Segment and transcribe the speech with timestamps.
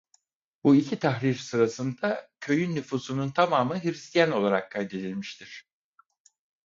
[0.63, 5.65] Bu iki tahrir sırasında köyün nüfusunun tamamı Hristiyan olarak kaydedilmiştir.